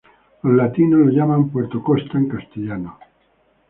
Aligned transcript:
Los 0.41 0.55
latinos 0.55 1.01
lo 1.01 1.11
llaman 1.11 1.49
Puerto 1.49 1.83
Costa 1.83 2.17
en 2.17 2.27
castellano. 2.27 2.97